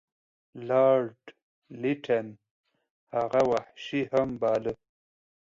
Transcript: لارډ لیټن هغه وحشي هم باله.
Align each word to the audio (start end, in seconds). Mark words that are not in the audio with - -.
لارډ 0.67 1.19
لیټن 1.81 2.27
هغه 3.15 3.41
وحشي 3.51 4.01
هم 4.13 4.29
باله. 4.41 4.73